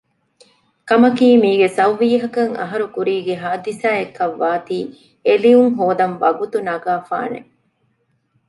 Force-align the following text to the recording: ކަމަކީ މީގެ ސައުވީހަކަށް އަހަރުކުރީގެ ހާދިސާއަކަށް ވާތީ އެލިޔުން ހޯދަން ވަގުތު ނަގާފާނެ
ކަމަކީ 0.89 1.27
މީގެ 1.43 1.67
ސައުވީހަކަށް 1.77 2.53
އަހަރުކުރީގެ 2.59 3.33
ހާދިސާއަކަށް 3.43 4.37
ވާތީ 4.41 4.79
އެލިޔުން 5.25 5.73
ހޯދަން 5.79 6.15
ވަގުތު 6.21 6.57
ނަގާފާނެ 6.67 7.39